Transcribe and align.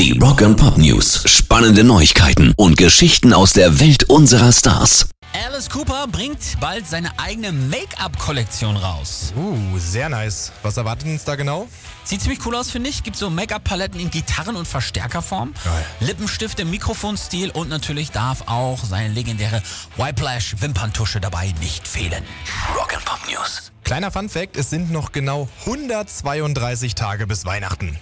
Die 0.00 0.18
Rock 0.18 0.40
and 0.40 0.56
Pop 0.56 0.78
News. 0.78 1.24
Spannende 1.26 1.84
Neuigkeiten 1.84 2.54
und 2.56 2.78
Geschichten 2.78 3.34
aus 3.34 3.52
der 3.52 3.80
Welt 3.80 4.04
unserer 4.04 4.50
Stars. 4.50 5.10
Alice 5.46 5.68
Cooper 5.68 6.06
bringt 6.10 6.38
bald 6.58 6.86
seine 6.88 7.10
eigene 7.18 7.52
Make-up-Kollektion 7.52 8.78
raus. 8.78 9.34
Uh, 9.36 9.76
sehr 9.76 10.08
nice. 10.08 10.52
Was 10.62 10.78
erwartet 10.78 11.06
uns 11.06 11.24
da 11.24 11.36
genau? 11.36 11.68
Sieht 12.02 12.22
ziemlich 12.22 12.46
cool 12.46 12.54
aus, 12.54 12.70
finde 12.70 12.88
ich. 12.88 13.02
Gibt 13.02 13.18
so 13.18 13.28
Make-up-Paletten 13.28 14.00
in 14.00 14.10
Gitarren- 14.10 14.56
und 14.56 14.66
Verstärkerform. 14.66 15.52
Geil. 15.62 15.84
Lippenstift 16.00 16.58
im 16.60 16.70
Mikrofonstil 16.70 17.50
und 17.50 17.68
natürlich 17.68 18.10
darf 18.10 18.44
auch 18.46 18.82
seine 18.82 19.12
legendäre 19.12 19.62
Whiplash 19.98 20.62
Wimperntusche 20.62 21.20
dabei 21.20 21.52
nicht 21.60 21.86
fehlen. 21.86 22.24
Rock 22.74 22.94
and 22.94 23.04
Pop 23.04 23.20
News. 23.30 23.70
Kleiner 23.84 24.10
Fun 24.10 24.30
Fact, 24.30 24.56
es 24.56 24.70
sind 24.70 24.90
noch 24.90 25.12
genau 25.12 25.46
132 25.66 26.94
Tage 26.94 27.26
bis 27.26 27.44
Weihnachten. 27.44 27.98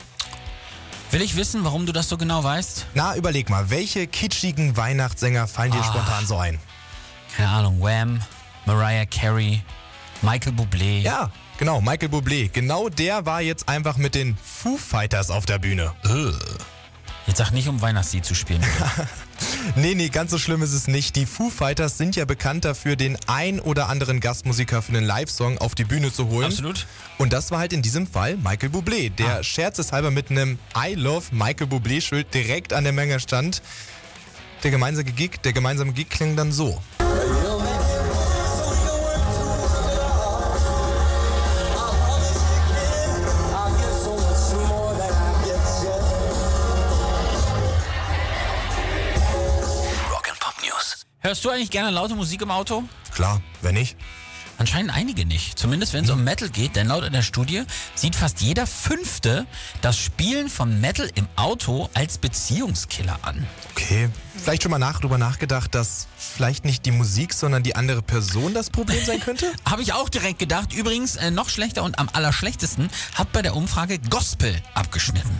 Will 1.10 1.22
ich 1.22 1.36
wissen, 1.36 1.64
warum 1.64 1.86
du 1.86 1.92
das 1.92 2.08
so 2.08 2.18
genau 2.18 2.44
weißt? 2.44 2.86
Na, 2.94 3.16
überleg 3.16 3.48
mal, 3.48 3.70
welche 3.70 4.06
kitschigen 4.06 4.76
Weihnachtssänger 4.76 5.48
fallen 5.48 5.72
dir 5.72 5.80
Ah. 5.80 5.84
spontan 5.84 6.26
so 6.26 6.36
ein? 6.36 6.58
Keine 7.36 7.48
Ahnung, 7.48 7.80
Wham, 7.80 8.20
Mariah 8.66 9.06
Carey, 9.06 9.62
Michael 10.20 10.52
Bublé. 10.52 11.00
Ja, 11.00 11.30
genau, 11.58 11.80
Michael 11.80 12.08
Bublé. 12.10 12.50
Genau 12.50 12.88
der 12.90 13.24
war 13.24 13.40
jetzt 13.40 13.68
einfach 13.68 13.96
mit 13.96 14.14
den 14.14 14.36
Foo 14.36 14.76
Fighters 14.76 15.30
auf 15.30 15.46
der 15.46 15.58
Bühne. 15.58 15.92
Jetzt 17.26 17.38
sag 17.38 17.52
nicht, 17.52 17.68
um 17.68 17.80
Weihnachtslied 17.80 18.24
zu 18.26 18.34
spielen. 18.34 18.64
Nee, 19.76 19.94
nee, 19.94 20.08
ganz 20.08 20.30
so 20.30 20.38
schlimm 20.38 20.62
ist 20.62 20.72
es 20.72 20.88
nicht. 20.88 21.14
Die 21.16 21.26
Foo 21.26 21.50
Fighters 21.50 21.98
sind 21.98 22.16
ja 22.16 22.24
bekannt 22.24 22.64
dafür, 22.64 22.96
den 22.96 23.16
ein 23.26 23.60
oder 23.60 23.88
anderen 23.88 24.18
Gastmusiker 24.20 24.82
für 24.82 24.92
einen 24.96 25.04
Live-Song 25.06 25.58
auf 25.58 25.74
die 25.74 25.84
Bühne 25.84 26.12
zu 26.12 26.28
holen. 26.28 26.46
Absolut. 26.46 26.86
Und 27.18 27.32
das 27.32 27.50
war 27.50 27.58
halt 27.60 27.72
in 27.72 27.82
diesem 27.82 28.06
Fall 28.06 28.36
Michael 28.36 28.70
Bublé, 28.70 29.10
der 29.10 29.38
Ah. 29.38 29.42
scherzeshalber 29.42 30.10
mit 30.10 30.30
einem 30.30 30.58
I 30.76 30.94
Love 30.94 31.26
Michael 31.32 31.68
Bublé-Schild 31.68 32.32
direkt 32.34 32.72
an 32.72 32.84
der 32.84 32.92
Menge 32.92 33.20
stand. 33.20 33.62
Der 34.64 34.70
gemeinsame 34.72 35.12
Gig, 35.12 35.40
der 35.44 35.52
gemeinsame 35.52 35.92
Gig 35.92 36.08
klingt 36.10 36.38
dann 36.38 36.50
so. 36.50 36.80
Hörst 51.20 51.44
du 51.44 51.50
eigentlich 51.50 51.70
gerne 51.70 51.90
laute 51.90 52.14
Musik 52.14 52.42
im 52.42 52.50
Auto? 52.52 52.84
Klar, 53.12 53.42
wenn 53.60 53.74
nicht. 53.74 53.96
Anscheinend 54.56 54.94
einige 54.94 55.26
nicht. 55.26 55.58
Zumindest 55.58 55.92
wenn 55.92 56.04
es 56.04 56.10
um 56.10 56.22
Metal 56.22 56.48
geht, 56.48 56.76
denn 56.76 56.86
laut 56.86 57.02
einer 57.02 57.22
Studie 57.22 57.62
sieht 57.96 58.14
fast 58.14 58.40
jeder 58.40 58.68
Fünfte 58.68 59.46
das 59.80 59.98
Spielen 59.98 60.48
von 60.48 60.80
Metal 60.80 61.10
im 61.16 61.26
Auto 61.34 61.88
als 61.94 62.18
Beziehungskiller 62.18 63.18
an. 63.22 63.46
Okay, 63.72 64.08
vielleicht 64.36 64.62
schon 64.62 64.70
mal 64.70 64.78
nach, 64.78 65.00
drüber 65.00 65.18
nachgedacht, 65.18 65.74
dass 65.74 66.06
vielleicht 66.16 66.64
nicht 66.64 66.86
die 66.86 66.92
Musik, 66.92 67.32
sondern 67.34 67.64
die 67.64 67.74
andere 67.74 68.02
Person 68.02 68.54
das 68.54 68.70
Problem 68.70 69.04
sein 69.04 69.20
könnte? 69.20 69.46
Habe 69.68 69.82
ich 69.82 69.92
auch 69.94 70.08
direkt 70.08 70.38
gedacht. 70.38 70.72
Übrigens, 70.72 71.16
äh, 71.16 71.32
noch 71.32 71.48
schlechter 71.48 71.82
und 71.82 71.98
am 71.98 72.08
allerschlechtesten 72.12 72.90
hat 73.14 73.32
bei 73.32 73.42
der 73.42 73.56
Umfrage 73.56 73.98
Gospel 73.98 74.54
abgeschnitten. 74.74 75.30